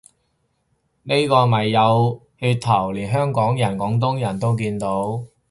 [1.03, 1.79] 呢個咪有
[2.39, 5.23] 噱頭，連香港人廣東人都見到